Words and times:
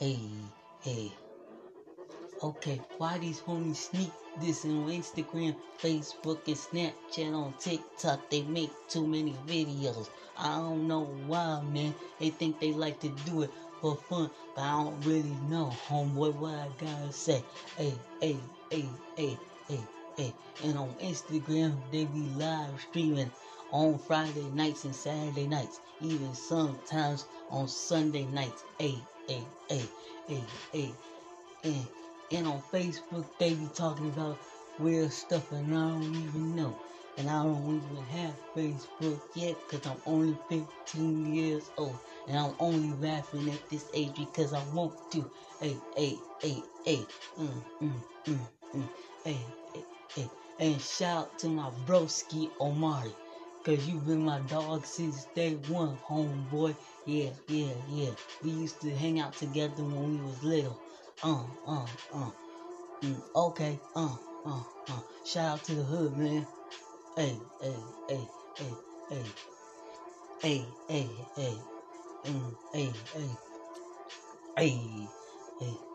Hey, 0.00 0.18
hey. 0.80 1.12
Okay, 2.42 2.80
why 2.96 3.18
these 3.18 3.40
homies 3.40 3.76
sneak 3.76 4.10
this 4.40 4.64
on 4.64 4.88
Instagram, 4.88 5.54
Facebook, 5.78 6.38
and 6.46 6.56
Snapchat 6.56 7.34
on 7.34 7.52
TikTok? 7.60 8.30
They 8.30 8.40
make 8.40 8.70
too 8.88 9.06
many 9.06 9.34
videos. 9.46 10.08
I 10.38 10.56
don't 10.56 10.88
know 10.88 11.04
why, 11.26 11.60
man. 11.60 11.94
They 12.18 12.30
think 12.30 12.60
they 12.60 12.72
like 12.72 12.98
to 13.00 13.10
do 13.26 13.42
it 13.42 13.50
for 13.82 13.94
fun, 13.94 14.30
but 14.56 14.62
I 14.62 14.82
don't 14.82 15.04
really 15.04 15.36
know, 15.50 15.70
homeboy, 15.86 16.34
what 16.36 16.54
I 16.54 16.68
gotta 16.78 17.12
say. 17.12 17.44
Hey, 17.76 17.92
hey, 18.22 18.38
hey, 18.70 18.88
hey, 19.18 19.36
hey, 19.68 19.84
hey. 20.16 20.34
And 20.64 20.78
on 20.78 20.94
Instagram, 21.02 21.76
they 21.92 22.06
be 22.06 22.20
live 22.38 22.80
streaming 22.88 23.30
on 23.70 23.98
Friday 23.98 24.48
nights 24.54 24.84
and 24.86 24.94
Saturday 24.94 25.46
nights, 25.46 25.78
even 26.00 26.32
sometimes 26.32 27.26
on 27.50 27.68
Sunday 27.68 28.24
nights. 28.24 28.64
Hey, 28.78 28.98
hey, 29.30 29.48
hey, 29.68 29.90
hey, 30.28 30.46
hey. 30.72 30.94
And, 31.62 31.88
and 32.32 32.46
on 32.46 32.62
Facebook, 32.72 33.28
they 33.38 33.54
be 33.54 33.68
talking 33.68 34.08
about 34.08 34.40
weird 34.78 35.12
stuff, 35.12 35.52
and 35.52 35.74
I 35.74 35.90
don't 35.90 36.16
even 36.16 36.56
know. 36.56 36.80
And 37.18 37.28
I 37.30 37.42
don't 37.44 37.76
even 37.84 38.04
have 38.06 38.36
Facebook 38.56 39.20
yet, 39.34 39.58
because 39.68 39.86
I'm 39.86 40.00
only 40.06 40.38
15 40.48 41.26
years 41.34 41.70
old. 41.76 42.00
And 42.26 42.38
I'm 42.38 42.54
only 42.60 42.94
laughing 42.96 43.50
at 43.50 43.68
this 43.68 43.90
age 43.94 44.16
because 44.16 44.54
I 44.54 44.64
want 44.72 44.94
to. 45.12 45.30
Hey, 45.60 45.82
hey, 45.96 46.24
hey, 46.42 46.62
hey. 46.84 47.06
Mm, 47.38 47.64
mm, 47.82 48.04
mm, 48.28 48.48
mm. 48.74 48.90
Hey, 49.24 49.54
hey, 49.74 49.86
hey. 50.16 50.32
And 50.58 50.80
shout 50.80 51.18
out 51.26 51.38
to 51.40 51.48
my 51.48 51.70
broski 51.84 52.52
Omari. 52.60 53.14
Cause 53.66 53.86
you 53.86 54.00
been 54.00 54.24
my 54.24 54.40
dog 54.40 54.86
since 54.86 55.26
day 55.34 55.56
one, 55.68 55.98
homeboy. 56.10 56.78
Yeah, 57.06 57.30
yeah, 57.48 57.72
yeah. 57.88 58.10
We 58.44 58.50
used 58.50 58.80
to 58.82 58.90
hang 58.94 59.20
out 59.20 59.32
together 59.34 59.82
when 59.82 60.18
we 60.18 60.22
was 60.22 60.42
little. 60.44 60.80
Uh, 61.22 61.44
uh, 61.66 61.86
uh. 62.14 62.30
Mm, 63.02 63.22
okay, 63.34 63.80
uh, 63.96 64.16
uh, 64.46 64.62
uh. 64.88 65.00
Shout 65.24 65.58
out 65.58 65.64
to 65.64 65.74
the 65.74 65.82
hood, 65.82 66.16
man. 66.16 66.46
Hey, 67.16 67.36
hey, 67.60 67.76
hey, 68.08 68.28
hey, 68.58 68.74
hey. 69.10 69.24
Hey, 70.42 70.64
hey, 70.88 71.10
hey. 71.36 71.58
Mm, 72.26 72.54
hey, 72.72 72.92
hey. 73.14 73.30
Hey, 74.56 75.08
hey. 75.60 75.89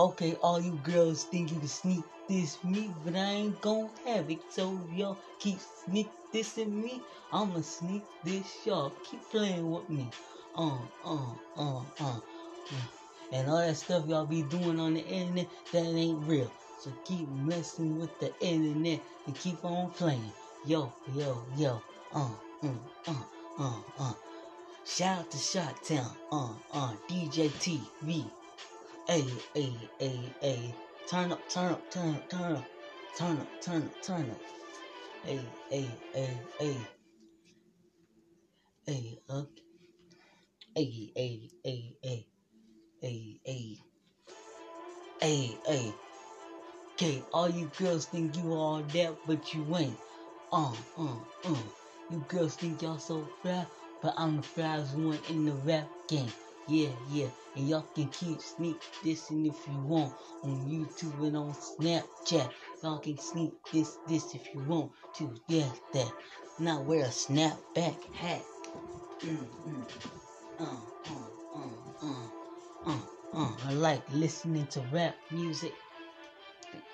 Okay, 0.00 0.34
all 0.42 0.58
you 0.58 0.80
girls 0.82 1.24
think 1.24 1.52
you 1.52 1.58
can 1.58 1.68
sneak 1.68 2.04
this 2.26 2.64
me, 2.64 2.90
but 3.04 3.14
I 3.14 3.32
ain't 3.44 3.60
gon' 3.60 3.90
have 4.06 4.30
it. 4.30 4.40
So 4.48 4.80
y'all 4.94 5.18
keep 5.38 5.58
sneak 5.84 6.08
dissing 6.32 6.72
me. 6.72 7.02
I'ma 7.30 7.60
sneak 7.60 8.02
this 8.24 8.46
y'all. 8.64 8.94
Keep 9.04 9.28
playing 9.30 9.70
with 9.70 9.90
me. 9.90 10.08
Uh, 10.56 10.78
uh, 11.04 11.32
uh, 11.58 11.82
uh. 12.00 12.18
And 13.30 13.50
all 13.50 13.58
that 13.58 13.76
stuff 13.76 14.06
y'all 14.06 14.24
be 14.24 14.40
doing 14.40 14.80
on 14.80 14.94
the 14.94 15.04
internet, 15.04 15.48
that 15.72 15.84
ain't 15.84 16.26
real. 16.26 16.50
So 16.80 16.90
keep 17.04 17.28
messing 17.28 17.98
with 17.98 18.18
the 18.20 18.32
internet 18.40 19.02
and 19.26 19.38
keep 19.38 19.62
on 19.62 19.90
playing. 19.90 20.32
Yo, 20.64 20.90
yo, 21.14 21.44
yo. 21.58 21.82
Uh, 22.14 22.30
uh, 22.62 22.68
uh, 23.06 23.24
uh, 23.58 23.80
uh. 23.98 24.14
Shout 24.86 25.18
out 25.18 25.30
to 25.30 25.36
Shot 25.36 25.84
Town. 25.84 26.10
Uh, 26.32 26.54
uh. 26.72 26.94
DJ 27.06 27.50
TV. 27.60 28.24
Hey, 29.06 29.26
hey, 29.54 29.92
hey, 30.00 30.36
hey. 30.40 30.74
Turn 31.10 31.32
up, 31.32 31.46
turn 31.50 31.72
up, 31.72 31.90
turn 31.90 32.14
up, 32.16 32.30
turn 32.30 32.56
up. 32.56 32.70
Turn 33.18 33.38
up, 33.40 33.48
turn 33.60 33.82
up, 33.82 34.02
turn 34.02 34.30
up. 34.30 34.42
Hey, 35.22 35.58
hey, 35.70 36.02
hey, 36.14 36.48
hey. 36.58 36.90
Hey, 38.86 39.18
up. 39.28 39.50
Hey, 40.74 41.12
hey, 41.16 41.50
hey, 41.64 41.96
hey. 42.02 42.26
Hey, 43.02 43.40
hey. 43.44 43.78
Hey, 45.20 45.60
hey. 45.66 45.94
Okay, 46.94 47.24
all 47.32 47.50
you 47.50 47.66
girls 47.78 48.06
think 48.06 48.36
you 48.36 48.52
all 48.54 48.82
that, 48.82 49.18
but 49.26 49.54
you 49.54 49.76
ain't. 49.76 49.98
Uh, 50.52 50.74
uh, 50.98 51.16
uh. 51.44 51.56
You 52.10 52.20
girls 52.28 52.56
think 52.56 52.82
y'all 52.82 52.98
so 52.98 53.28
fly, 53.42 53.66
but 54.02 54.14
I'm 54.16 54.36
the 54.36 54.42
flyest 54.42 54.94
one 54.94 55.18
in 55.30 55.46
the 55.46 55.54
rap 55.54 55.90
game. 56.08 56.32
Yeah, 56.70 56.90
yeah. 57.10 57.26
And 57.56 57.68
y'all 57.68 57.88
can 57.96 58.06
keep 58.10 58.40
sneak 58.40 58.80
dissing 59.02 59.48
if 59.48 59.66
you 59.66 59.80
want 59.80 60.14
on 60.44 60.50
YouTube 60.70 61.26
and 61.26 61.36
on 61.36 61.52
Snapchat. 61.52 62.48
Y'all 62.80 63.00
can 63.00 63.18
sneak 63.18 63.50
this, 63.72 63.98
this 64.06 64.32
if 64.36 64.54
you 64.54 64.60
want 64.68 64.92
to. 65.16 65.34
Yeah, 65.48 65.68
that. 65.94 66.12
Now 66.60 66.82
wear 66.82 67.00
a 67.00 67.08
snapback 67.08 67.96
hat. 68.14 68.42
Mm, 69.24 69.48
mm. 69.66 69.84
Uh, 70.60 70.76
uh, 71.10 71.58
uh, 71.58 72.06
uh, 72.06 72.90
uh, 72.92 72.98
uh. 73.34 73.52
I 73.66 73.72
like 73.72 74.04
listening 74.12 74.68
to 74.68 74.80
rap 74.92 75.16
music. 75.32 75.74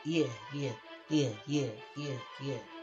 Yeah, 0.06 0.24
yeah, 0.54 0.72
yeah, 1.10 1.28
yeah, 1.46 1.68
yeah, 1.98 2.16
yeah. 2.42 2.75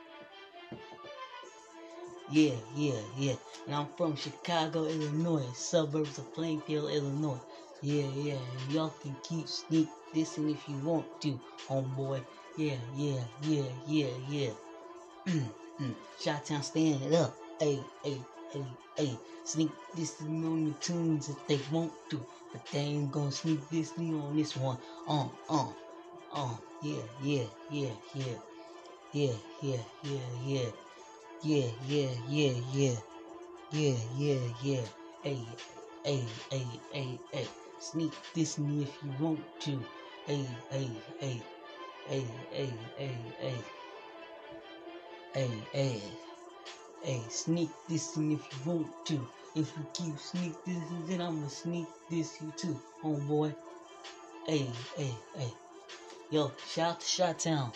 Yeah, 2.32 2.56
yeah, 2.76 3.02
yeah. 3.18 3.36
And 3.68 3.76
I'm 3.76 3.88
from 3.98 4.16
Chicago, 4.16 4.86
Illinois, 4.86 5.52
suburbs 5.54 6.18
of 6.18 6.34
Plainfield, 6.34 6.92
Illinois. 6.92 7.42
Yeah, 7.82 8.06
yeah. 8.06 8.36
And 8.36 8.72
y'all 8.72 8.94
can 9.02 9.16
keep 9.24 9.48
sneak 9.48 9.90
dissing 10.16 10.52
if 10.52 10.68
you 10.70 10.78
want 10.80 11.06
to, 11.22 11.40
homeboy. 11.68 12.24
Yeah, 12.58 12.78
yeah, 12.96 13.24
yeah, 13.44 13.70
yeah, 13.88 14.10
yeah. 14.30 14.52
Shot 16.22 16.46
Town 16.46 16.64
stand 16.64 17.14
up. 17.14 17.36
Hey, 17.60 17.80
hey, 18.04 18.22
hey, 18.52 18.66
hey. 18.98 19.18
Sneak 19.46 19.72
dissing 19.96 20.46
on 20.46 20.66
the 20.66 20.74
tunes 20.80 21.30
if 21.30 21.38
they 21.48 21.60
want 21.72 21.92
to. 22.12 22.26
But 22.52 22.66
they 22.72 22.80
ain't 22.80 23.12
gonna 23.12 23.32
sneak 23.32 23.60
dissing 23.70 24.22
on 24.22 24.36
this 24.36 24.56
one. 24.56 24.78
Uh, 25.08 25.28
uh, 25.50 25.70
uh. 26.34 26.56
Yeah, 26.82 27.04
yeah, 27.22 27.46
yeah, 27.72 27.92
yeah. 28.16 28.36
Yeah, 29.14 29.34
yeah, 29.62 29.78
yeah, 30.04 30.20
yeah. 30.46 30.72
Yeah, 31.44 31.68
yeah, 31.90 32.10
yeah, 32.30 32.54
yeah. 32.72 32.96
Yeah, 33.74 33.98
yeah, 34.18 34.40
yeah. 34.64 34.82
Hey, 35.24 35.40
hey, 36.06 36.24
hey, 36.50 36.68
hey, 36.94 37.20
hey. 37.34 37.48
Sneak 37.80 38.14
this 38.34 38.58
me 38.58 38.84
if 38.84 39.04
you 39.04 39.12
want 39.20 39.42
to. 39.62 39.84
Hey, 40.26 40.48
hey, 40.72 40.90
hey. 41.20 41.42
Hey, 42.08 42.26
hey, 42.50 42.74
hey, 42.98 43.18
hey. 43.42 43.56
Hey, 45.34 45.52
hey. 45.74 46.02
Hey, 47.04 47.22
sneak 47.30 47.70
this 47.90 48.16
in 48.16 48.32
if 48.32 48.40
you 48.66 48.72
want 48.72 48.88
to. 49.08 49.28
If 49.56 49.70
you 49.78 49.86
keep 49.94 50.18
sneak 50.18 50.54
this, 50.64 50.78
then 51.10 51.20
I'ma 51.20 51.48
sneak 51.48 51.88
this 52.10 52.42
you 52.42 52.54
too, 52.56 52.80
homeboy. 53.04 53.54
Hey, 54.48 54.70
hey, 54.96 55.12
hey. 55.36 55.54
Yo, 56.32 56.54
shout 56.74 56.92
out 56.92 57.00
to 57.02 57.06
Shot 57.06 57.40
Town. 57.40 57.72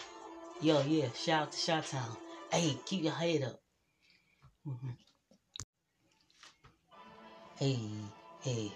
Yo, 0.62 0.82
yeah, 0.84 1.08
shout 1.14 1.42
out 1.44 1.52
to 1.52 1.58
Shot 1.58 1.86
Town. 1.86 2.18
Hey, 2.52 2.80
keep 2.86 3.04
your 3.04 3.14
head 3.14 3.44
up. 3.44 3.60
Mhm. 4.66 4.98
Hey, 7.60 7.80
hey. 8.42 8.72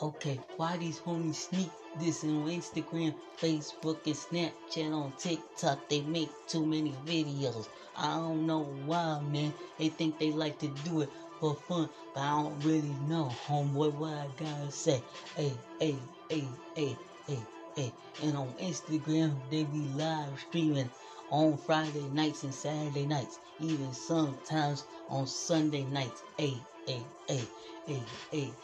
Okay, 0.00 0.38
why 0.56 0.76
these 0.76 1.00
homies 1.00 1.34
sneak 1.34 1.70
this 1.98 2.22
on 2.22 2.46
Instagram, 2.46 3.14
Facebook, 3.40 3.98
and 4.06 4.14
Snapchat 4.14 4.92
on 4.92 5.12
TikTok? 5.18 5.88
They 5.88 6.02
make 6.02 6.30
too 6.46 6.64
many 6.64 6.92
videos. 7.04 7.66
I 7.96 8.14
don't 8.14 8.46
know 8.46 8.62
why, 8.84 9.20
man. 9.22 9.52
They 9.78 9.88
think 9.88 10.18
they 10.18 10.30
like 10.30 10.58
to 10.60 10.68
do 10.84 11.00
it 11.00 11.10
for 11.40 11.54
fun, 11.54 11.88
but 12.14 12.20
I 12.20 12.42
don't 12.42 12.60
really 12.60 12.94
know, 13.08 13.32
homeboy, 13.46 13.94
what 13.94 14.14
I 14.14 14.28
gotta 14.38 14.70
say. 14.70 15.02
Hey, 15.34 15.52
hey, 15.80 15.96
hey, 16.30 16.46
hey, 16.76 16.96
hey, 17.26 17.42
hey. 17.74 17.92
And 18.22 18.36
on 18.36 18.52
Instagram, 18.60 19.34
they 19.50 19.64
be 19.64 19.88
live 19.96 20.38
streaming 20.48 20.90
on 21.30 21.58
Friday 21.58 22.08
nights 22.10 22.44
and 22.44 22.54
Saturday 22.54 23.06
nights, 23.06 23.38
even 23.60 23.92
sometimes 23.92 24.86
on 25.08 25.26
Sunday 25.26 25.84
nights. 25.84 26.24
Hey, 26.38 26.66
hey, 26.86 27.06
hey, 27.28 27.42
hey, 27.86 28.06
hey. 28.30 28.54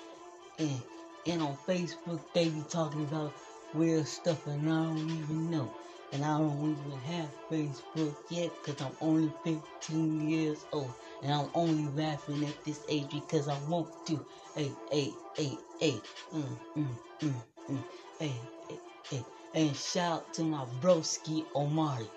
And, 0.59 0.83
and 1.27 1.43
on 1.43 1.57
Facebook, 1.69 2.25
they 2.35 2.49
be 2.49 2.65
talking 2.71 3.05
about 3.05 3.35
weird 3.75 4.07
stuff, 4.07 4.47
and 4.47 4.69
I 4.71 4.85
don't 4.87 5.11
even 5.11 5.51
know. 5.51 5.75
And 6.13 6.25
I 6.25 6.39
don't 6.39 6.71
even 6.73 6.99
have 7.01 7.31
Facebook 7.51 8.17
yet, 8.31 8.53
because 8.65 8.81
I'm 8.81 8.97
only 9.01 9.33
15 9.45 10.21
years 10.31 10.67
old. 10.73 10.95
And 11.23 11.33
I'm 11.33 11.51
only 11.55 11.89
laughing 11.93 12.45
at 12.47 12.65
this 12.65 12.85
age 12.89 13.11
because 13.11 13.49
I 13.49 13.59
want 13.69 13.91
to. 14.07 14.27
Hey, 14.55 14.73
hey, 14.91 15.13
hey, 15.37 15.59
hey. 15.81 16.03
Mm, 16.33 16.59
mm, 16.79 16.99
mm, 17.23 17.45
mm. 17.71 17.85
Hey, 18.19 18.51
hey, 18.69 18.81
hey. 19.11 19.27
And 19.55 19.77
shout 19.77 20.13
out 20.13 20.35
to 20.35 20.45
my 20.45 20.65
broski 20.81 21.47
Omari. 21.55 22.09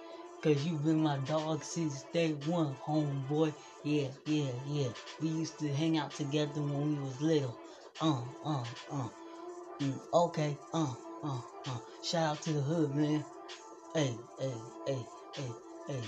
Cause 0.46 0.64
you 0.64 0.78
been 0.78 1.02
my 1.02 1.18
dog 1.26 1.64
since 1.64 2.04
day 2.14 2.34
one, 2.46 2.76
homeboy. 2.76 3.52
Yeah, 3.84 4.10
yeah, 4.28 4.52
yeah. 4.68 4.90
We 5.20 5.30
used 5.30 5.58
to 5.58 5.68
hang 5.68 5.98
out 5.98 6.12
together 6.12 6.62
when 6.62 6.98
we 6.98 7.04
was 7.04 7.20
little. 7.20 7.58
Uh, 8.00 8.22
uh, 8.46 8.64
uh. 8.92 9.10
Mm, 9.82 10.00
okay, 10.14 10.56
uh, 10.72 10.94
uh, 11.24 11.42
uh. 11.66 11.78
Shout 12.04 12.24
out 12.38 12.42
to 12.44 12.54
the 12.54 12.62
hood, 12.62 12.94
man. 12.94 13.26
Hey, 13.96 14.14
hey, 14.40 14.54
hey, 14.86 15.06
hey, 15.34 15.52
hey. 15.88 16.04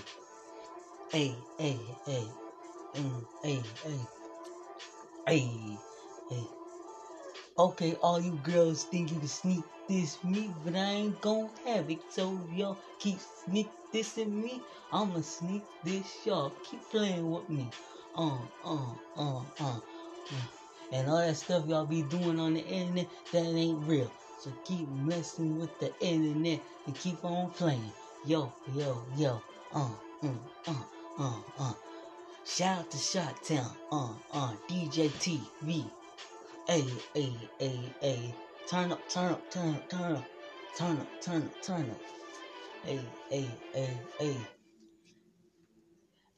Hey, 1.12 1.36
hey, 1.58 1.80
hey. 2.06 2.28
Mm, 2.94 3.26
hey, 3.42 3.64
hey. 3.84 4.00
Hey, 5.26 5.78
hey. 6.30 6.48
Okay, 7.58 7.96
all 8.04 8.22
you 8.22 8.40
girls 8.44 8.84
think 8.84 9.10
you 9.12 9.18
can 9.18 9.28
sneak 9.28 9.64
this 9.88 10.24
me, 10.24 10.52
but 10.64 10.76
I 10.76 10.86
ain't 10.86 11.22
gon' 11.22 11.50
have 11.66 11.90
it. 11.90 12.00
So 12.10 12.40
y'all 12.54 12.78
keep 13.00 13.20
sneak 13.46 13.70
dissing 13.94 14.32
me. 14.44 14.62
I'ma 14.92 15.22
sneak 15.22 15.64
this 15.84 16.26
y'all. 16.26 16.52
Keep 16.70 16.90
playing 16.90 17.30
with 17.30 17.50
me. 17.50 17.70
Uh, 18.16 18.38
uh, 18.64 18.94
uh, 19.18 19.42
uh. 19.60 19.80
And 20.92 21.10
all 21.10 21.18
that 21.18 21.36
stuff 21.36 21.68
y'all 21.68 21.86
be 21.86 22.02
doing 22.04 22.40
on 22.40 22.54
the 22.54 22.66
internet, 22.66 23.08
that 23.32 23.46
ain't 23.46 23.88
real. 23.88 24.12
So 24.40 24.52
keep 24.66 24.88
messing 24.90 25.60
with 25.60 25.78
the 25.80 25.92
internet 26.00 26.62
and 26.86 27.00
keep 27.00 27.24
on 27.26 27.52
playing. 27.52 27.92
Yo, 28.26 28.52
yo, 28.74 29.04
yo. 29.18 29.42
Uh, 29.74 29.90
uh, 30.24 30.28
uh, 30.68 30.84
uh, 31.20 31.40
uh. 31.60 31.74
Shout 32.46 32.80
out 32.80 32.92
to 32.92 32.98
Shot 32.98 33.44
Town. 33.44 33.72
Uh, 33.92 34.14
uh. 34.34 34.54
DJ 34.70 35.10
TV. 35.10 35.90
Hey, 36.68 36.86
hey, 37.14 37.34
hey, 37.60 37.80
hey. 38.02 38.36
Turn 38.70 38.92
up, 38.92 39.08
turn 39.10 39.32
up, 39.32 39.50
turn 39.50 39.76
up, 39.76 39.90
turn 39.90 40.16
up. 40.18 40.26
Turn 40.78 40.98
up, 40.98 41.22
turn 41.22 41.42
up, 41.44 41.64
turn 41.64 41.90
up. 41.90 42.02
Hey, 42.84 43.00
hey, 43.30 43.50
hey, 43.74 43.98
hey. 44.20 44.38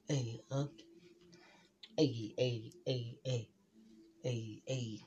Hey, 0.07 0.41
up. 0.51 0.69
Hey, 1.97 2.33
hey, 2.37 2.71
hey, 2.85 3.17
hey. 3.25 3.49
Hey, 4.21 4.61
hey. 4.67 4.99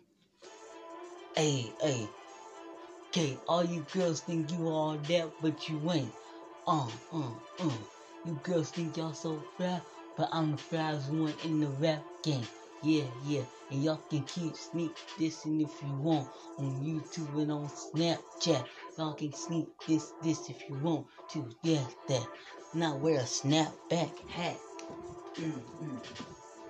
Hey, 1.37 1.73
hey. 1.81 2.09
Okay, 3.07 3.39
all 3.47 3.65
you 3.65 3.87
girls 3.95 4.21
think 4.21 4.51
you 4.51 4.67
all 4.67 4.97
that, 4.97 5.31
but 5.41 5.69
you 5.69 5.81
ain't. 5.93 6.13
Uh, 6.67 6.89
uh, 7.13 7.31
uh. 7.61 7.71
You 8.27 8.41
girls 8.43 8.71
think 8.71 8.97
y'all 8.97 9.13
so 9.13 9.41
fly, 9.57 9.81
but 10.17 10.29
I'm 10.33 10.53
the 10.53 10.57
flyest 10.57 11.09
one 11.09 11.35
in 11.45 11.61
the 11.61 11.69
rap 11.69 12.03
game. 12.25 12.47
Yeah, 12.83 13.05
yeah. 13.25 13.45
And 13.73 13.83
y'all 13.83 14.03
can 14.11 14.23
keep 14.25 14.55
sneak 14.55 14.95
dissing 15.19 15.63
if 15.65 15.83
you 15.83 15.95
want 15.95 16.29
on 16.59 16.83
YouTube 16.85 17.41
and 17.41 17.51
on 17.51 17.69
Snapchat. 17.69 18.67
Y'all 18.99 19.15
can 19.15 19.33
sneak 19.33 19.67
this, 19.89 20.13
this 20.23 20.51
if 20.51 20.69
you 20.69 20.75
want 20.77 21.07
to. 21.31 21.49
Yeah, 21.63 21.83
that. 22.09 22.27
Now 22.75 22.97
wear 22.97 23.21
a 23.21 23.23
snapback 23.23 24.13
hat. 24.29 24.59
Mm, 25.37 25.63
mm. 25.83 26.03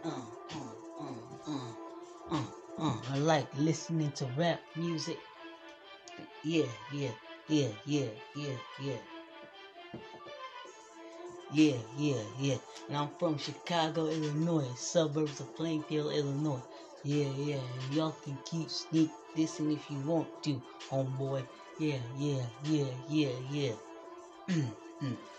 Uh, 0.05 0.11
uh, 0.11 0.75
uh, 1.01 1.51
uh, 1.51 2.37
uh, 2.37 2.45
uh. 2.79 2.97
I 3.11 3.19
like 3.19 3.49
listening 3.59 4.13
to 4.13 4.27
rap 4.37 4.61
music. 4.77 5.19
Yeah, 6.45 6.67
yeah, 6.93 7.11
yeah, 7.49 7.69
yeah, 7.85 8.07
yeah, 8.37 8.57
yeah. 8.81 8.97
Yeah, 11.53 11.77
yeah, 11.99 12.23
yeah. 12.39 12.57
And 12.89 12.97
I'm 12.97 13.11
from 13.19 13.39
Chicago, 13.39 14.07
Illinois, 14.07 14.73
suburbs 14.77 15.41
of 15.41 15.55
Plainfield, 15.57 16.15
Illinois. 16.15 16.63
Yeah, 17.05 17.29
yeah. 17.39 17.61
Y'all 17.93 18.15
can 18.25 18.39
keep 18.45 18.71
sneak 18.71 19.11
dissing 19.37 19.73
if 19.75 19.91
you 19.91 19.99
want 20.07 20.29
to, 20.45 20.61
homeboy. 20.91 21.45
Yeah, 21.79 21.99
yeah, 22.17 22.45
yeah, 22.65 22.87
yeah, 23.09 23.33
yeah. 23.51 23.73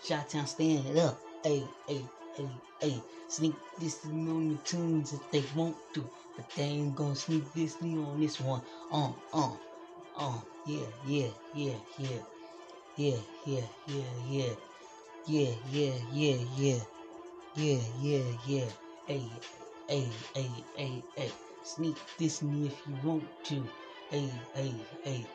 Shot 0.04 0.28
Town 0.30 0.46
stand 0.46 0.98
up. 0.98 1.20
Hey, 1.44 1.64
hey, 1.88 2.04
hey, 2.36 2.50
hey. 2.80 3.02
Sneak 3.28 3.54
dissing 3.80 4.28
on 4.28 4.48
the 4.50 4.56
tunes 4.64 5.12
if 5.14 5.20
they 5.30 5.44
want 5.56 5.76
to. 5.94 6.04
But 6.36 6.50
they 6.56 6.64
ain't 6.64 6.96
gonna 6.96 7.16
sneak 7.16 7.44
dissing 7.54 8.06
on 8.06 8.20
this 8.20 8.40
one. 8.40 8.62
Uh, 8.92 9.12
uh, 9.32 9.52
uh. 10.18 10.40
Yeah, 10.66 10.86
yeah, 11.06 11.28
yeah, 11.54 11.76
yeah. 11.98 12.18
Yeah, 12.96 13.16
yeah, 13.46 13.62
yeah, 13.86 14.04
yeah. 14.28 14.54
Yeah, 15.26 15.54
yeah, 15.72 15.94
yeah, 16.12 16.36
yeah. 16.56 16.80
Yeah, 17.56 17.80
yeah, 18.00 18.24
yeah. 18.46 18.66
Hey, 19.06 19.22
hey, 19.88 20.10
hey, 20.34 20.50
hey, 20.76 21.04
hey. 21.16 21.32
Sneak 21.64 21.96
this 22.18 22.42
me 22.42 22.66
if 22.66 22.86
you 22.86 22.94
want 23.02 23.24
to. 23.44 23.66
Hey, 24.10 24.30
hey, 24.54 24.74
hey. 25.02 25.26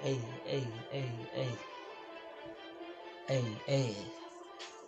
Hey, 0.00 0.18
hey, 0.46 0.66
hey, 0.90 1.10
hey. 1.34 1.58
Hey, 3.26 3.44
hey. 3.66 3.96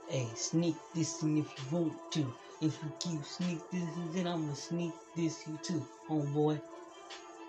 Hey, 0.09 0.29
sneak 0.37 0.77
this 0.94 1.23
in 1.23 1.38
if 1.38 1.47
you 1.59 1.77
want 1.79 1.94
to. 2.12 2.33
If 2.62 2.79
you 2.83 2.93
keep 3.00 3.25
sneak 3.25 3.59
this, 3.71 3.83
then 4.15 4.29
I'ma 4.29 4.55
sneak 4.55 4.93
this 5.17 5.47
you 5.49 5.59
too, 5.65 5.85
homeboy. 6.09 6.61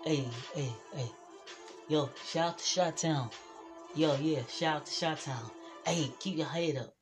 Hey, 0.04 0.26
hey, 0.54 0.72
hey. 0.94 1.10
Yo, 1.88 2.10
shout 2.26 2.48
out 2.48 2.58
to 2.58 2.64
Shot 2.64 2.96
Town. 2.96 3.30
Yo, 3.94 4.16
yeah, 4.16 4.42
shout 4.48 4.76
out 4.76 4.86
to 4.86 4.92
Shot 4.92 5.20
Town. 5.20 5.50
Hey, 5.86 6.10
keep 6.18 6.36
your 6.38 6.46
head 6.46 6.76
up. 6.76 6.92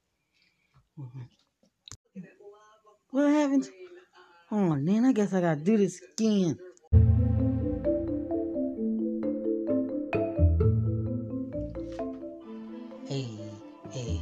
Mm-hmm. 0.99 1.23
What 3.11 3.31
happened? 3.31 3.69
Oh, 4.48 4.76
man, 4.76 5.04
I 5.04 5.10
guess 5.10 5.34
I 5.34 5.40
gotta 5.40 5.60
do 5.60 5.76
this 5.76 6.00
again. 6.00 6.56
Hey, 13.08 13.26
hey. 13.90 14.20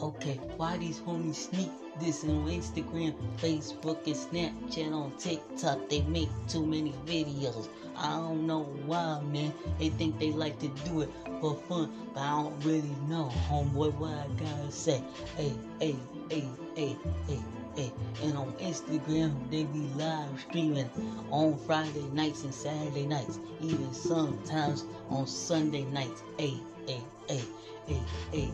Okay, 0.00 0.40
why 0.56 0.78
these 0.78 0.98
homies 1.00 1.34
sneak 1.34 1.68
this 2.00 2.24
on 2.24 2.46
Instagram, 2.48 3.14
Facebook, 3.36 3.98
and 4.06 4.16
Snapchat 4.16 4.90
on 4.90 5.12
TikTok? 5.18 5.90
They 5.90 6.00
make 6.00 6.30
too 6.48 6.64
many 6.64 6.94
videos. 7.04 7.68
I 7.98 8.16
don't 8.16 8.46
know 8.46 8.62
why, 8.86 9.20
man. 9.24 9.52
They 9.78 9.90
think 9.90 10.18
they 10.18 10.30
like 10.30 10.58
to 10.60 10.68
do 10.86 11.02
it 11.02 11.10
for 11.42 11.54
fun, 11.68 11.92
but 12.14 12.22
I 12.22 12.30
don't 12.30 12.64
really 12.64 12.96
know, 13.08 13.30
homeboy, 13.50 13.92
what 13.98 14.14
I 14.14 14.26
gotta 14.40 14.72
say. 14.72 15.02
Hey, 15.36 15.52
hey, 15.78 15.96
hey, 16.30 16.48
hey, 16.74 16.96
hey, 17.28 17.42
hey. 17.58 17.65
And 17.76 18.38
on 18.38 18.52
Instagram, 18.54 19.50
they 19.50 19.64
be 19.64 19.86
live 19.96 20.40
streaming 20.48 20.90
on 21.30 21.58
Friday 21.66 22.08
nights 22.12 22.42
and 22.44 22.54
Saturday 22.54 23.04
nights, 23.06 23.38
even 23.60 23.92
sometimes 23.92 24.84
on 25.10 25.26
Sunday 25.26 25.84
nights. 25.84 26.22
Hey, 26.38 26.54
hey, 26.86 27.02
hey, 27.28 27.42
hey, 27.86 28.00
hey. 28.32 28.50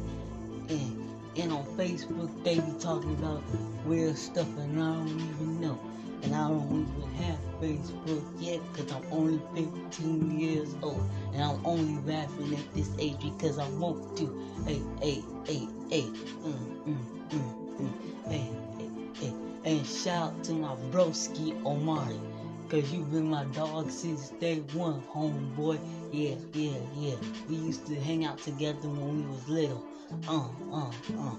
And, 0.68 1.10
and 1.36 1.52
on 1.52 1.64
Facebook, 1.76 2.30
they 2.42 2.56
be 2.56 2.72
talking 2.80 3.12
about 3.14 3.42
weird 3.86 4.18
stuff, 4.18 4.48
and 4.58 4.82
I 4.82 4.96
don't 4.96 5.08
even 5.08 5.60
know. 5.60 5.78
And 6.24 6.34
I 6.34 6.48
don't 6.48 6.86
even 6.96 7.14
have 7.24 7.38
Facebook 7.60 8.22
yet 8.40 8.60
because 8.72 8.92
I'm 8.92 9.04
only 9.12 9.40
15 9.54 10.38
years 10.38 10.74
old. 10.82 11.08
And 11.32 11.42
I'm 11.42 11.64
only 11.64 11.98
rapping 12.00 12.54
at 12.56 12.74
this 12.74 12.90
age 12.98 13.20
because 13.20 13.58
I 13.58 13.68
want 13.70 14.16
to. 14.18 14.26
Hey, 14.66 14.80
hey, 15.00 15.22
hey, 15.44 15.68
hey. 15.90 16.02
Mm, 16.44 16.86
mm, 16.86 16.96
mm, 17.30 17.80
mm. 17.80 18.28
Hey, 18.28 18.38
hey. 18.38 18.61
And 19.72 19.86
shout 19.86 20.34
out 20.34 20.44
to 20.44 20.52
my 20.52 20.74
broski 20.90 21.64
Omari. 21.64 22.20
Cause 22.68 22.92
you 22.92 23.04
been 23.04 23.30
my 23.30 23.44
dog 23.54 23.90
since 23.90 24.28
day 24.38 24.58
one, 24.74 25.00
homeboy. 25.00 25.78
Yeah, 26.12 26.34
yeah, 26.52 26.78
yeah. 26.94 27.14
We 27.48 27.56
used 27.56 27.86
to 27.86 27.94
hang 27.94 28.26
out 28.26 28.36
together 28.36 28.86
when 28.90 29.16
we 29.16 29.34
was 29.34 29.48
little. 29.48 29.82
Uh, 30.28 30.48
uh, 30.70 30.88
uh. 30.88 31.36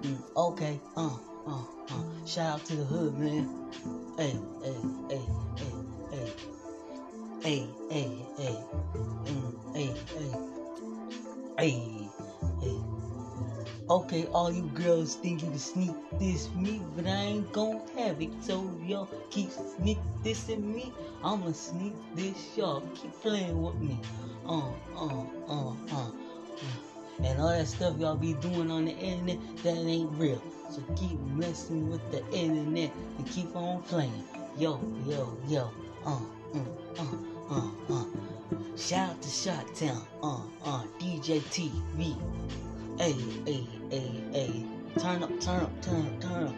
Mm, 0.00 0.22
okay, 0.34 0.80
uh, 0.96 1.18
uh, 1.46 1.62
uh. 1.90 2.02
Shout 2.24 2.54
out 2.54 2.64
to 2.64 2.76
the 2.76 2.84
hood, 2.84 3.18
man. 3.18 3.70
Hey, 4.16 4.34
hey, 4.64 4.74
hey, 5.10 5.26
hey, 5.58 5.74
hey. 6.10 6.32
Hey, 7.42 7.66
hey, 7.90 8.10
hey. 8.38 8.58
Mm, 9.26 9.76
hey, 9.76 9.94
hey. 10.16 10.32
Hey. 11.58 11.97
Okay, 13.90 14.26
all 14.34 14.52
you 14.52 14.64
girls 14.74 15.14
think 15.14 15.42
you 15.42 15.48
can 15.48 15.58
sneak 15.58 15.96
this 16.18 16.50
me, 16.54 16.82
but 16.94 17.06
I 17.06 17.16
ain't 17.32 17.50
gon' 17.52 17.80
have 17.96 18.20
it. 18.20 18.28
So 18.42 18.70
y'all 18.84 19.08
keep 19.30 19.50
sneak 19.50 19.96
dissing 20.22 20.62
me. 20.62 20.92
I'ma 21.24 21.52
sneak 21.52 21.94
this 22.14 22.36
y'all. 22.54 22.82
Keep 22.94 23.18
playing 23.22 23.62
with 23.62 23.76
me. 23.76 23.98
Uh, 24.46 24.72
uh, 24.94 25.24
uh, 25.48 25.72
uh. 25.90 26.10
And 27.24 27.40
all 27.40 27.48
that 27.48 27.66
stuff 27.66 27.98
y'all 27.98 28.14
be 28.14 28.34
doing 28.34 28.70
on 28.70 28.84
the 28.84 28.92
internet, 28.92 29.38
that 29.62 29.76
ain't 29.76 30.12
real. 30.18 30.42
So 30.70 30.82
keep 30.94 31.18
messing 31.20 31.88
with 31.88 32.04
the 32.10 32.22
internet 32.30 32.92
and 33.16 33.30
keep 33.30 33.56
on 33.56 33.82
playing. 33.84 34.24
Yo, 34.58 34.80
yo, 35.06 35.34
yo. 35.48 35.70
Uh, 36.04 36.20
uh, 36.54 37.00
uh, 37.00 37.54
uh, 37.54 37.94
uh. 37.94 38.04
Shout 38.76 39.10
out 39.10 39.22
to 39.22 39.28
Shot 39.30 39.74
Town. 39.74 40.06
Uh, 40.22 40.42
uh. 40.62 40.82
DJ 41.00 41.40
TV. 41.48 42.14
Hey, 42.98 43.14
hey, 43.46 43.77
hey, 43.90 44.22
hey. 44.32 44.64
Turn 44.98 45.22
up, 45.22 45.40
turn 45.40 45.62
up, 45.62 45.82
turn 45.82 46.06
up, 46.06 46.20
turn 46.20 46.46
up. 46.46 46.54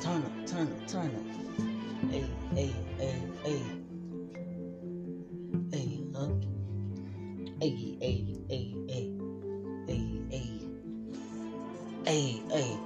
Turn 0.00 0.22
up, 0.22 0.46
turn 0.46 0.66
up, 0.68 0.88
turn 0.88 1.14
up. 1.14 2.10
Hey, 2.10 2.24
hey, 2.54 2.74
hey. 3.44 3.62
Hey, 5.70 6.00
up. 6.16 6.30
Hey, 7.60 7.96
hey, 8.00 8.24
hey, 8.48 8.74
hey. 8.88 9.12
Hey, 9.86 10.20
hey. 10.30 10.60
Hey, 12.04 12.42
hey. 12.50 12.78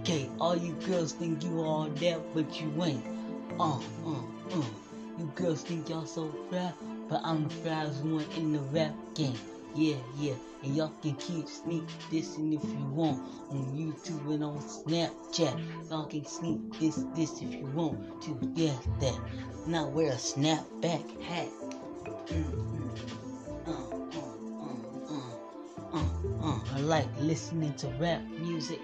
Okay, 0.00 0.30
all 0.40 0.56
you 0.56 0.72
girls 0.86 1.12
think 1.12 1.42
you 1.44 1.60
all 1.60 1.88
that, 1.88 2.34
but 2.34 2.60
you 2.60 2.72
ain't. 2.82 3.04
Uh, 3.58 3.78
uh, 4.06 4.22
uh. 4.52 4.62
You 5.18 5.30
girls 5.34 5.62
think 5.62 5.88
y'all 5.88 6.06
so 6.06 6.32
fly, 6.48 6.72
but 7.08 7.20
I'm 7.24 7.48
the 7.48 7.54
flyest 7.54 8.02
one 8.02 8.24
in 8.36 8.52
the 8.52 8.58
rap 8.58 8.94
game. 9.14 9.38
Yeah, 9.74 9.96
yeah. 10.18 10.34
And 10.62 10.76
y'all 10.76 10.92
can 11.02 11.14
keep 11.16 11.48
sneak 11.48 11.82
dissing 12.10 12.54
if 12.54 12.62
you 12.62 12.86
want 12.86 13.20
on 13.50 13.74
YouTube 13.74 14.32
and 14.32 14.44
on 14.44 14.58
Snapchat. 14.58 15.90
Y'all 15.90 16.06
can 16.06 16.24
sneak 16.24 16.78
this, 16.78 17.04
this 17.16 17.42
if 17.42 17.52
you 17.52 17.66
want 17.74 18.22
to. 18.22 18.38
Yeah, 18.54 18.74
that. 19.00 19.18
Now 19.66 19.88
wear 19.88 20.12
a 20.12 20.16
snapback 20.16 21.22
hat. 21.22 21.48
Uh, 23.66 23.70
uh, 23.70 23.72
uh, 24.12 24.74
uh, 25.10 25.24
uh, 25.92 26.04
uh. 26.42 26.60
I 26.72 26.80
like 26.80 27.08
listening 27.20 27.74
to 27.74 27.88
rap 27.98 28.22
music. 28.38 28.80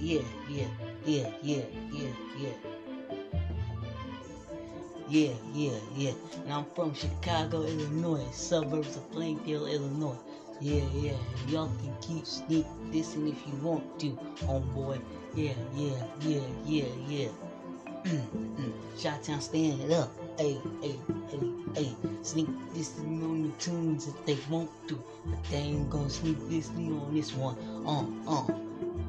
Yeah, 0.00 0.22
yeah, 0.48 0.68
yeah, 1.04 1.30
yeah, 1.42 1.64
yeah, 1.92 2.10
yeah. 2.38 2.67
Yeah, 5.08 5.32
yeah, 5.54 5.78
yeah. 5.96 6.12
And 6.44 6.52
I'm 6.52 6.66
from 6.74 6.94
Chicago, 6.94 7.62
Illinois, 7.62 8.26
suburbs 8.32 8.96
of 8.96 9.10
Plainfield, 9.10 9.68
Illinois. 9.68 10.18
Yeah, 10.60 10.84
yeah. 10.94 11.16
Y'all 11.48 11.72
can 11.80 11.94
keep 12.00 12.26
sneak 12.26 12.66
dissing 12.92 13.30
if 13.32 13.46
you 13.46 13.54
want 13.62 13.98
to, 14.00 14.10
homeboy. 14.44 15.00
Yeah, 15.34 15.54
yeah, 15.74 16.02
yeah, 16.20 16.40
yeah, 16.66 16.84
yeah. 17.08 17.28
Mm, 18.04 18.22
mm. 18.56 18.72
Shot-town 18.98 19.40
stand 19.40 19.80
it 19.82 19.92
up. 19.92 20.10
Hey, 20.38 20.56
hey, 20.80 20.94
hey, 21.30 21.40
hey. 21.74 21.90
Sneak 22.22 22.46
dissing 22.74 23.22
on 23.24 23.42
the 23.42 23.50
tunes 23.58 24.06
if 24.08 24.24
they 24.24 24.38
want 24.48 24.70
to. 24.88 25.02
But 25.26 25.42
they 25.50 25.56
ain't 25.56 25.90
gonna 25.90 26.08
sneak 26.08 26.38
dissing 26.48 27.00
on 27.00 27.14
this 27.14 27.34
one. 27.34 27.56
Uh, 27.84 28.06
uh, 28.30 28.46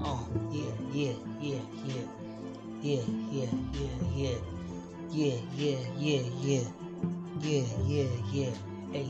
uh. 0.03 0.23
Yeah, 0.51 0.71
yeah, 0.91 1.13
yeah, 1.39 1.61
yeah. 1.85 2.01
Yeah, 2.81 3.01
yeah, 3.31 3.49
yeah, 3.73 3.89
yeah. 4.15 4.58
Yeah, 5.11 5.35
yeah, 5.55 5.79
yeah, 5.97 6.21
yeah. 6.41 6.63
Yeah, 7.41 7.63
yeah, 7.87 8.09
yeah. 8.31 8.51
Hey, 8.91 9.07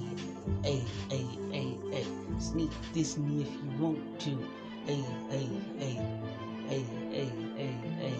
hey, 0.63 0.83
hey, 1.09 1.25
hey, 1.51 1.77
hey. 1.91 2.05
Sneak 2.39 2.71
this 2.93 3.17
me 3.17 3.41
if 3.41 3.51
you 3.51 3.83
want 3.83 4.19
to. 4.21 4.37
Hey, 4.85 5.03
hey, 5.29 5.49
hey. 5.77 5.99
Hey, 6.69 6.85
hey, 7.11 7.31
hey, 7.57 7.75
hey. 7.99 8.13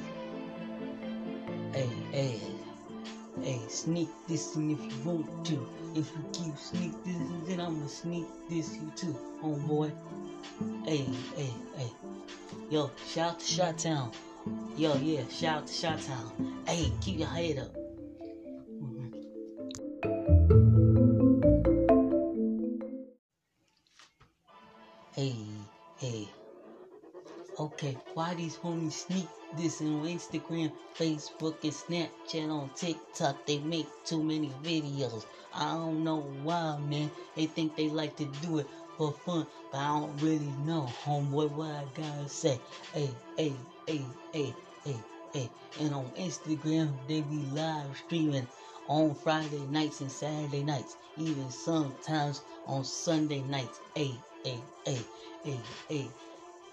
Hey, 1.74 1.89
hey. 2.12 2.41
Hey, 3.41 3.62
sneak 3.69 4.09
this 4.27 4.55
in 4.57 4.71
if 4.71 4.79
you 4.81 5.03
want 5.05 5.45
to. 5.45 5.69
If 5.95 6.12
you 6.12 6.24
keep 6.33 6.57
sneak 6.57 6.91
this, 7.05 7.15
then 7.48 7.62
I'ma 7.62 7.88
sneak 7.88 8.25
this 8.50 8.75
you 8.75 8.91
too, 8.98 9.15
homeboy. 9.41 9.91
Hey, 10.86 11.05
hey, 11.36 11.53
hey. 11.77 11.91
Yo, 12.69 12.91
shout 13.07 13.36
out 13.36 13.39
to 13.39 13.45
Shot 13.45 13.77
Town. 13.77 14.12
Yo, 14.75 14.96
yeah, 14.96 15.27
shout 15.27 15.58
out 15.58 15.68
to 15.68 15.74
Shot. 15.74 16.00
Hey, 16.65 16.91
keep 17.01 17.20
your 17.20 17.27
head 17.27 17.58
up. 17.60 17.75
Mhm. 18.82 19.12
Hey, 25.13 25.36
hey. 25.98 26.29
Okay, 27.60 27.98
why 28.13 28.34
these 28.36 28.56
homies 28.56 28.94
sneak 28.94 29.27
this 29.58 29.82
on 29.82 30.03
Instagram, 30.06 30.72
Facebook, 30.98 31.62
and 31.63 31.74
Snapchat 31.74 32.50
on 32.50 32.70
TikTok? 32.74 33.46
They 33.46 33.60
make 33.60 33.88
too 34.06 34.24
many 34.24 34.50
videos. 34.63 35.25
I 35.53 35.74
don't 35.74 36.06
know 36.06 36.22
why, 36.44 36.77
man. 36.77 37.12
They 37.36 37.48
think 37.48 37.75
they 37.75 37.89
like 37.89 38.15
to 38.15 38.25
do 38.41 38.60
it 38.60 38.68
for 38.98 39.12
fun, 39.12 39.46
but 39.72 39.77
I 39.79 40.00
don't 40.00 40.15
really 40.22 40.53
know, 40.65 40.89
homeboy, 41.03 41.51
what 41.51 41.72
I 41.72 41.84
gotta 41.96 42.29
say. 42.29 42.62
Hey, 42.94 43.10
hey, 43.36 43.53
hey, 43.89 44.05
hey, 44.34 44.53
hey, 44.86 45.00
hey. 45.34 45.50
And 45.79 45.96
on 45.96 46.05
Instagram, 46.12 46.93
they 47.08 47.22
be 47.22 47.48
live 47.51 47.98
streaming 48.05 48.48
on 48.88 49.15
Friday 49.15 49.65
nights 49.72 50.01
and 50.01 50.12
Saturday 50.12 50.62
nights, 50.62 50.96
even 51.17 51.50
sometimes 51.50 52.43
on 52.67 52.84
Sunday 52.84 53.41
nights. 53.41 53.79
Hey, 53.96 54.12
hey, 54.43 54.62
hey, 54.86 55.00
hey, 55.43 55.60
hey. 55.88 56.12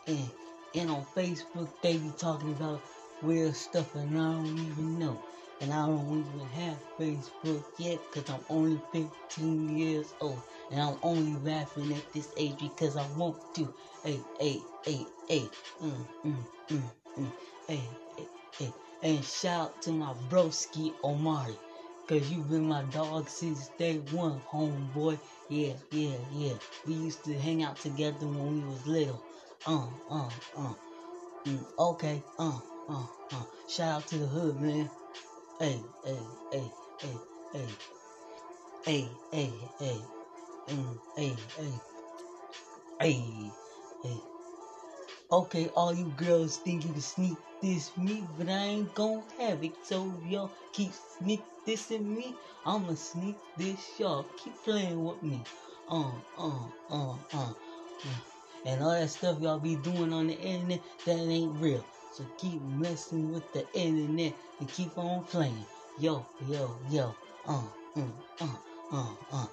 And, 0.07 0.31
and 0.75 0.91
on 0.91 1.07
Facebook, 1.17 1.71
they 1.81 1.97
be 1.97 2.13
talking 2.19 2.53
about 2.53 2.83
weird 3.23 3.57
stuff, 3.57 3.95
and 3.95 4.19
I 4.19 4.33
don't 4.33 4.59
even 4.59 4.99
know. 4.99 5.19
And 5.63 5.73
I 5.73 5.87
don't 5.87 6.19
even 6.19 6.49
have 6.49 6.77
Facebook 7.01 7.65
yet, 7.79 7.99
because 8.13 8.29
I'm 8.29 8.45
only 8.51 8.79
15 8.93 9.79
years 9.79 10.13
old. 10.21 10.43
And 10.71 10.83
I'm 10.83 10.99
only 11.03 11.35
laughing 11.51 11.95
at 11.95 12.13
this 12.13 12.31
age 12.37 12.59
because 12.59 12.99
I 12.99 13.07
want 13.17 13.39
to. 13.55 13.73
Hey, 14.05 14.21
hey, 14.39 14.61
hey, 14.85 15.07
hey. 15.29 15.51
Mm, 15.83 16.07
mm, 16.27 16.45
mm, 16.69 16.83
hey, 17.69 17.81
hey. 18.59 18.73
And 19.03 19.25
shout 19.25 19.83
to 19.83 19.91
my 19.93 20.13
broski 20.29 20.93
Omari. 21.05 21.57
Cause 22.09 22.31
you 22.31 22.39
been 22.43 22.69
my 22.69 22.83
dog 22.85 23.29
since 23.29 23.69
day 23.79 23.99
one, 24.13 24.41
homeboy. 24.53 25.19
Yeah, 25.49 25.73
yeah, 25.91 26.17
yeah. 26.33 26.55
We 26.87 26.95
used 26.95 27.25
to 27.25 27.35
hang 27.35 27.65
out 27.65 27.77
together 27.77 28.27
when 28.27 28.55
we 28.55 28.69
was 28.69 28.87
little. 28.87 29.23
Uh, 29.67 29.87
uh, 30.09 30.31
uh. 30.57 30.75
Mm, 31.47 31.65
okay, 31.79 32.23
uh, 32.39 32.59
uh, 32.89 33.07
uh. 33.33 33.43
Shout 33.69 33.97
out 34.03 34.07
to 34.09 34.19
the 34.19 34.27
hood, 34.27 34.61
man. 34.61 34.89
Hey, 35.59 35.81
hey, 36.05 36.19
hey, 36.53 36.71
hey, 37.01 37.19
hey. 37.53 37.69
Hey, 38.85 39.09
hey, 39.33 39.53
hey. 39.81 40.01
Mm, 40.69 40.99
hey, 41.17 41.37
hey. 41.59 41.73
Hey, 43.01 43.51
hey. 44.05 44.36
Okay, 45.29 45.69
all 45.75 45.93
you 45.93 46.13
girls 46.17 46.59
think 46.59 46.85
you 46.85 46.93
can 46.93 47.01
sneak 47.01 47.37
this 47.61 47.91
me, 47.97 48.23
but 48.39 48.49
I 48.49 48.79
ain't 48.79 48.95
gon' 48.95 49.25
have 49.41 49.65
it. 49.65 49.73
So 49.83 50.15
y'all 50.29 50.53
keep 50.73 50.93
sneak 51.19 51.43
this 51.65 51.91
in 51.91 52.15
me, 52.15 52.33
I'ma 52.65 52.95
sneak 52.95 53.37
this 53.57 53.99
y'all. 53.99 54.25
Keep 54.39 54.63
playing 54.63 55.05
with 55.05 55.21
me. 55.25 55.43
Uh, 55.91 56.13
uh, 56.39 56.69
uh, 56.91 57.15
uh. 57.33 57.51
uh. 57.51 57.53
And 58.67 58.81
all 58.85 58.93
that 58.93 59.11
stuff 59.11 59.41
y'all 59.41 59.59
be 59.59 59.75
doing 59.75 60.13
on 60.13 60.29
the 60.29 60.39
internet, 60.39 60.81
that 61.07 61.19
ain't 61.19 61.61
real. 61.61 61.85
So 62.13 62.25
keep 62.39 62.63
messing 62.63 63.33
with 63.33 63.53
the 63.53 63.67
internet 63.75 64.33
and 64.61 64.69
keep 64.69 64.97
on 64.97 65.25
playing. 65.25 65.67
Yo, 65.99 66.25
yo, 66.49 66.79
yo. 66.89 67.17
Uh, 67.49 67.65
uh, 67.97 68.03
uh, 68.41 68.57
uh, 68.93 69.15
uh. 69.33 69.47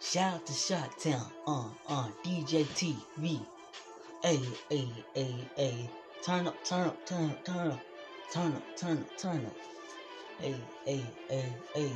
Shout 0.00 0.34
out 0.34 0.46
to 0.46 0.52
Shot 0.52 0.98
Town. 0.98 1.26
Uh, 1.46 1.68
uh. 1.88 2.08
DJ 2.22 2.64
TV. 2.76 3.40
Hey, 4.20 4.40
hey, 4.68 4.88
hey, 5.14 5.48
hey. 5.56 5.90
Turn 6.24 6.48
up, 6.48 6.64
turn 6.64 6.88
up, 6.88 7.06
turn 7.06 7.30
up, 7.30 7.44
turn 7.44 7.70
up. 7.70 7.80
Turn 8.34 8.52
up, 8.52 8.62
turn 8.76 8.98
up, 8.98 9.16
turn 9.16 9.46
up. 9.46 9.56
Hey, 10.40 10.56
hey, 10.84 11.04
hey, 11.30 11.52
hey. 11.72 11.92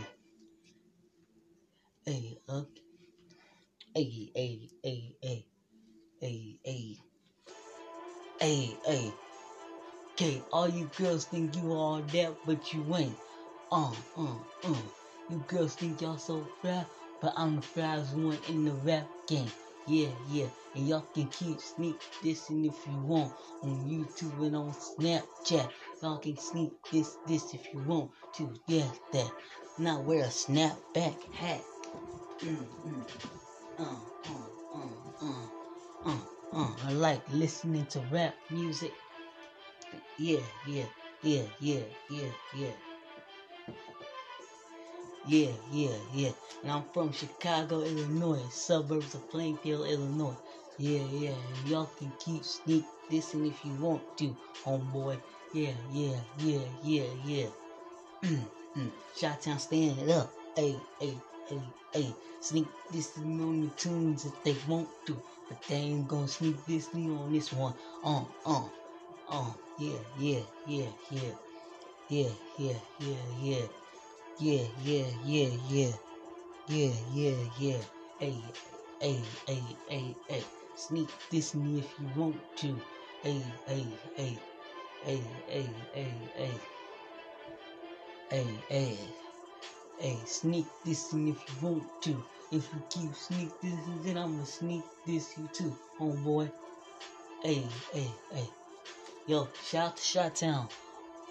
Hey, 2.06 2.38
uh. 2.48 2.62
Hey, 3.92 4.30
hey, 4.36 4.68
hey, 4.84 5.16
hey. 5.20 5.46
Hey, 6.20 6.60
hey. 6.64 6.98
Hey, 8.38 8.76
hey. 8.86 9.12
Okay, 10.12 10.42
all 10.52 10.68
you 10.68 10.88
girls 10.96 11.24
think 11.24 11.56
you 11.56 11.72
all 11.72 12.02
that, 12.02 12.36
but 12.46 12.72
you 12.72 12.84
ain't. 12.94 13.16
Uh, 13.72 13.92
uh, 14.16 14.36
uh. 14.62 14.74
You 15.28 15.42
girls 15.48 15.74
think 15.74 16.00
y'all 16.00 16.18
so 16.18 16.46
fly, 16.60 16.86
but 17.20 17.34
I'm 17.36 17.56
the 17.56 17.62
flyest 17.62 18.14
one 18.14 18.38
in 18.48 18.64
the 18.64 18.72
rap 18.72 19.08
game. 19.26 19.50
Yeah, 19.88 20.10
yeah. 20.30 20.46
And 20.74 20.88
y'all 20.88 21.06
can 21.14 21.28
keep 21.28 21.60
sneak 21.60 22.00
dissing 22.22 22.66
if 22.66 22.86
you 22.86 22.98
want 23.02 23.32
on 23.62 23.84
YouTube 23.86 24.46
and 24.46 24.56
on 24.56 24.72
Snapchat. 24.72 25.70
Y'all 26.02 26.18
can 26.18 26.36
sneak 26.38 26.72
this, 26.90 27.16
this 27.26 27.54
if 27.54 27.72
you 27.74 27.80
want 27.80 28.10
to. 28.36 28.52
Yeah, 28.66 28.86
that. 29.12 29.30
Now 29.78 30.00
wear 30.00 30.24
a 30.24 30.28
snapback 30.28 31.22
hat. 31.32 31.62
Mm, 32.40 32.66
mm. 32.86 33.04
Uh, 33.78 33.84
uh, 34.26 34.78
uh, 34.78 35.26
uh. 35.26 35.46
Uh, 36.04 36.18
uh, 36.52 36.70
I 36.84 36.92
like 36.92 37.22
listening 37.32 37.86
to 37.86 38.00
rap 38.10 38.34
music. 38.50 38.92
Yeah, 40.18 40.40
yeah, 40.66 40.84
yeah, 41.22 41.42
yeah, 41.60 41.82
yeah, 42.10 42.30
yeah. 42.56 42.70
Yeah, 45.28 45.52
yeah, 45.70 45.96
yeah. 46.12 46.30
And 46.62 46.72
I'm 46.72 46.84
from 46.92 47.12
Chicago, 47.12 47.82
Illinois, 47.82 48.42
suburbs 48.50 49.14
of 49.14 49.30
Plainfield, 49.30 49.86
Illinois. 49.86 50.36
Yeah, 50.78 51.02
yeah, 51.02 51.36
y'all 51.66 51.86
can 51.98 52.12
keep 52.18 52.44
sneak 52.44 52.84
this 53.10 53.34
and 53.34 53.46
if 53.46 53.64
you 53.64 53.74
want 53.80 54.02
to, 54.18 54.36
homeboy. 54.64 55.20
Yeah, 55.52 55.74
yeah, 55.90 56.20
yeah, 56.38 56.66
yeah, 56.82 57.06
yeah. 57.24 57.48
Shot 59.16 59.42
town 59.42 59.58
stand 59.58 60.10
up. 60.10 60.32
Hey, 60.56 60.76
hey, 61.00 61.22
hey, 61.48 61.62
hey. 61.92 62.14
Sneak 62.40 62.68
this 62.90 63.16
on 63.18 63.60
the 63.60 63.70
tunes 63.76 64.24
if 64.26 64.42
they 64.44 64.56
want 64.68 64.88
to. 65.06 65.16
But 65.48 65.58
they 65.68 65.76
ain't 65.76 66.08
gonna 66.08 66.28
sneak 66.28 66.64
this 66.66 66.88
on 66.94 67.32
this 67.32 67.52
one. 67.52 67.74
Uh, 68.04 68.24
uh, 68.46 68.68
uh. 69.28 69.52
Yeah, 69.78 70.00
yeah, 70.16 70.40
yeah, 70.66 70.90
yeah. 71.10 71.32
Yeah, 72.08 72.30
yeah, 72.58 72.74
yeah, 72.98 73.16
yeah. 73.38 73.66
Yeah, 74.38 74.64
yeah, 74.84 75.06
yeah, 75.24 75.48
yeah. 75.68 75.92
Yeah, 76.68 76.94
yeah, 77.12 77.44
yeah. 77.58 77.82
Hey, 78.18 78.42
hey, 79.00 79.24
hey, 79.46 79.78
hey, 79.88 80.16
hey. 80.28 80.44
Sneak 80.76 81.08
this 81.30 81.54
me 81.54 81.80
if 81.80 81.94
you 82.00 82.08
want 82.20 82.36
to. 82.58 82.80
Hey, 83.22 83.42
hey, 83.66 83.86
hey. 84.16 84.38
Hey, 85.04 85.20
hey, 85.48 85.68
hey, 85.92 86.14
hey. 86.36 86.60
Hey, 88.30 88.46
hey. 88.68 88.98
Hey, 89.98 90.18
sneak 90.26 90.66
this 90.84 91.12
in 91.12 91.28
if 91.28 91.36
you 91.36 91.68
want 91.68 92.02
to. 92.02 92.24
If 92.50 92.68
you 92.72 92.82
keep 92.90 93.14
sneak 93.14 93.60
this, 93.60 93.78
then 94.04 94.18
I'ma 94.18 94.44
sneak 94.44 94.82
this 95.06 95.36
you 95.38 95.48
too, 95.52 95.76
homeboy. 96.00 96.50
Hey, 97.42 97.62
hey, 97.92 98.10
hey. 98.32 98.48
Yo, 99.26 99.48
shout 99.64 99.90
out 99.90 99.96
to 99.96 100.02
Shot 100.02 100.36
Town. 100.36 100.68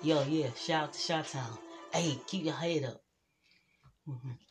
Yo, 0.04 0.24
yeah, 0.24 0.48
shout 0.56 0.84
out 0.84 0.94
to 0.94 1.00
Shot 1.00 1.28
Town. 1.28 1.58
Hey, 1.94 2.18
keep 2.28 2.46
your 2.46 2.54
head 2.54 2.86
up. 2.86 3.02
Mm-hmm. 4.08 4.51